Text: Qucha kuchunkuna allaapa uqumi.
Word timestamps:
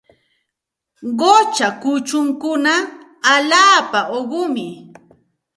Qucha 1.19 1.67
kuchunkuna 1.81 2.73
allaapa 3.33 3.99
uqumi. 4.19 4.67